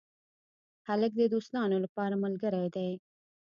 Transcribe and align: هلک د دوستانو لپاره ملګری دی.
هلک 0.87 1.11
د 1.17 1.23
دوستانو 1.33 1.75
لپاره 1.85 2.21
ملګری 2.23 2.67
دی. 2.75 2.89